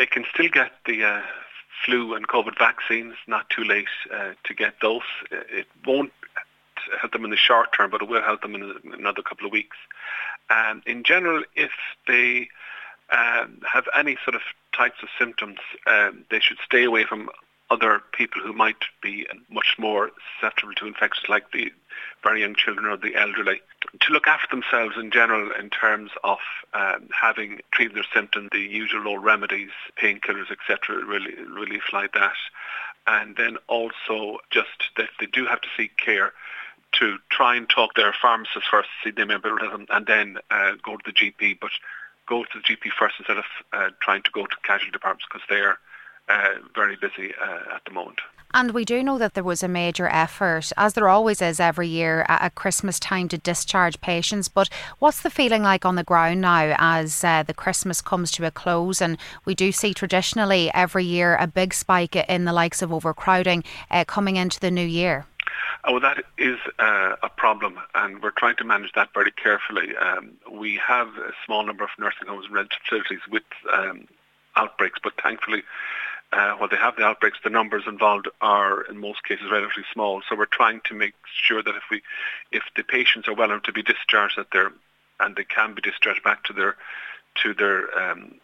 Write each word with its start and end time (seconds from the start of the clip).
they 0.00 0.06
can 0.06 0.24
still 0.32 0.48
get 0.48 0.72
the 0.86 1.04
uh, 1.04 1.20
flu 1.84 2.14
and 2.14 2.26
COVID 2.26 2.58
vaccines. 2.58 3.16
Not 3.26 3.50
too 3.50 3.64
late 3.64 3.84
uh, 4.10 4.32
to 4.44 4.54
get 4.54 4.76
those. 4.80 5.02
It 5.30 5.66
won't 5.84 6.10
help 6.98 7.12
them 7.12 7.26
in 7.26 7.30
the 7.30 7.36
short 7.36 7.74
term, 7.76 7.90
but 7.90 8.00
it 8.00 8.08
will 8.08 8.22
help 8.22 8.40
them 8.40 8.54
in 8.54 8.72
another 8.94 9.20
couple 9.20 9.44
of 9.44 9.52
weeks. 9.52 9.76
Um, 10.48 10.80
in 10.86 11.04
general, 11.04 11.42
if 11.54 11.72
they 12.08 12.48
um, 13.10 13.60
have 13.70 13.84
any 13.94 14.16
sort 14.24 14.34
of 14.34 14.40
types 14.74 15.02
of 15.02 15.10
symptoms, 15.18 15.58
um, 15.86 16.24
they 16.30 16.40
should 16.40 16.56
stay 16.64 16.84
away 16.84 17.04
from 17.04 17.28
other 17.70 18.02
people 18.12 18.42
who 18.42 18.52
might 18.52 18.82
be 19.00 19.26
much 19.48 19.76
more 19.78 20.10
susceptible 20.34 20.74
to 20.74 20.86
infections, 20.86 21.28
like 21.28 21.52
the 21.52 21.72
very 22.22 22.40
young 22.40 22.54
children 22.54 22.86
or 22.86 22.96
the 22.96 23.14
elderly, 23.14 23.60
to 24.00 24.12
look 24.12 24.26
after 24.26 24.48
themselves 24.50 24.96
in 24.98 25.10
general 25.10 25.50
in 25.52 25.70
terms 25.70 26.10
of 26.24 26.38
um, 26.74 27.08
having 27.18 27.60
treated 27.70 27.96
their 27.96 28.04
symptoms, 28.12 28.48
the 28.52 28.58
usual 28.58 29.08
old 29.08 29.24
remedies, 29.24 29.70
painkillers, 29.96 30.50
etc., 30.50 31.04
really, 31.04 31.34
relief 31.44 31.84
like 31.92 32.12
that. 32.12 32.34
And 33.06 33.36
then 33.36 33.56
also 33.68 34.38
just 34.50 34.90
that 34.96 35.08
they 35.18 35.26
do 35.26 35.46
have 35.46 35.60
to 35.60 35.68
seek 35.76 35.96
care 35.96 36.32
to 36.92 37.18
try 37.30 37.54
and 37.56 37.68
talk 37.68 37.94
to 37.94 38.02
their 38.02 38.14
pharmacist 38.20 38.66
first, 38.70 38.88
see 39.04 39.10
them 39.10 39.30
and 39.30 40.06
then 40.06 40.38
uh, 40.50 40.72
go 40.82 40.96
to 40.96 41.02
the 41.06 41.12
GP. 41.12 41.58
But 41.60 41.70
go 42.26 42.44
to 42.44 42.50
the 42.54 42.60
GP 42.60 42.90
first 42.98 43.16
instead 43.18 43.38
of 43.38 43.44
uh, 43.72 43.90
trying 44.00 44.22
to 44.22 44.30
go 44.32 44.44
to 44.44 44.56
casualty 44.62 44.90
departments 44.90 45.26
because 45.30 45.46
they 45.48 45.60
are 45.60 45.78
uh, 46.30 46.48
very 46.74 46.96
busy 46.96 47.32
uh, 47.40 47.74
at 47.74 47.84
the 47.84 47.92
moment. 47.92 48.20
And 48.52 48.72
we 48.72 48.84
do 48.84 49.02
know 49.04 49.16
that 49.18 49.34
there 49.34 49.44
was 49.44 49.62
a 49.62 49.68
major 49.68 50.08
effort, 50.08 50.72
as 50.76 50.94
there 50.94 51.08
always 51.08 51.40
is 51.40 51.60
every 51.60 51.86
year 51.86 52.26
at 52.28 52.56
Christmas 52.56 52.98
time, 52.98 53.28
to 53.28 53.38
discharge 53.38 54.00
patients. 54.00 54.48
But 54.48 54.68
what's 54.98 55.22
the 55.22 55.30
feeling 55.30 55.62
like 55.62 55.84
on 55.84 55.94
the 55.94 56.02
ground 56.02 56.40
now 56.40 56.74
as 56.78 57.22
uh, 57.22 57.44
the 57.44 57.54
Christmas 57.54 58.00
comes 58.02 58.32
to 58.32 58.46
a 58.46 58.50
close? 58.50 59.00
And 59.00 59.18
we 59.44 59.54
do 59.54 59.70
see 59.70 59.94
traditionally 59.94 60.68
every 60.74 61.04
year 61.04 61.36
a 61.36 61.46
big 61.46 61.72
spike 61.72 62.16
in 62.16 62.44
the 62.44 62.52
likes 62.52 62.82
of 62.82 62.92
overcrowding 62.92 63.62
uh, 63.88 64.04
coming 64.04 64.34
into 64.34 64.58
the 64.58 64.70
new 64.70 64.86
year. 64.86 65.26
Oh, 65.84 66.00
that 66.00 66.24
is 66.36 66.58
uh, 66.78 67.16
a 67.22 67.28
problem, 67.28 67.78
and 67.94 68.22
we're 68.22 68.32
trying 68.32 68.56
to 68.56 68.64
manage 68.64 68.92
that 68.92 69.14
very 69.14 69.30
carefully. 69.30 69.96
Um, 69.96 70.32
we 70.50 70.76
have 70.76 71.08
a 71.16 71.32
small 71.46 71.64
number 71.64 71.84
of 71.84 71.90
nursing 71.98 72.28
homes 72.28 72.46
and 72.46 72.54
rental 72.54 72.78
facilities 72.84 73.20
with 73.30 73.44
um, 73.72 74.06
outbreaks, 74.56 74.98
but 75.02 75.14
thankfully, 75.22 75.62
uh, 76.32 76.52
while 76.54 76.68
they 76.68 76.76
have 76.76 76.96
the 76.96 77.04
outbreaks, 77.04 77.38
the 77.42 77.50
numbers 77.50 77.84
involved 77.86 78.28
are 78.40 78.82
in 78.82 78.98
most 78.98 79.24
cases 79.24 79.46
relatively 79.50 79.84
small. 79.92 80.22
So 80.28 80.36
we're 80.36 80.46
trying 80.46 80.80
to 80.84 80.94
make 80.94 81.14
sure 81.42 81.62
that 81.62 81.74
if 81.74 81.82
we, 81.90 82.02
if 82.52 82.62
the 82.76 82.84
patients 82.84 83.28
are 83.28 83.34
well 83.34 83.50
enough 83.50 83.64
to 83.64 83.72
be 83.72 83.82
discharged, 83.82 84.38
that 84.38 84.48
they're 84.52 84.72
and 85.18 85.36
they 85.36 85.44
can 85.44 85.74
be 85.74 85.82
discharged 85.82 86.22
back 86.22 86.44
to 86.44 86.52
their 86.52 86.76
to 87.42 87.52
their 87.54 87.98
um, 87.98 88.40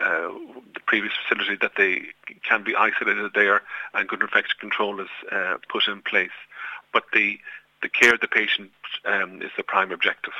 uh, 0.00 0.32
the 0.74 0.80
previous 0.86 1.12
facility 1.22 1.56
that 1.60 1.72
they 1.76 2.02
can 2.42 2.64
be 2.64 2.74
isolated 2.74 3.32
there 3.34 3.62
and 3.92 4.08
good 4.08 4.22
infection 4.22 4.56
control 4.58 5.00
is 5.00 5.08
uh, 5.30 5.56
put 5.68 5.86
in 5.88 6.00
place. 6.02 6.30
But 6.92 7.04
the, 7.12 7.38
the 7.82 7.88
care 7.88 8.14
of 8.14 8.20
the 8.20 8.28
patient 8.28 8.70
um, 9.04 9.42
is 9.42 9.50
the 9.56 9.62
prime 9.62 9.92
objective. 9.92 10.32